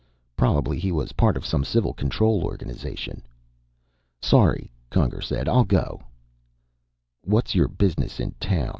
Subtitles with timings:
[0.35, 3.21] Probably he was part of some civil control organization.
[4.19, 5.47] "Sorry," Conger said.
[5.47, 6.01] "I'll go."
[7.23, 8.69] "What's your business in town?"